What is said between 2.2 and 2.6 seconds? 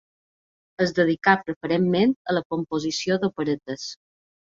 a la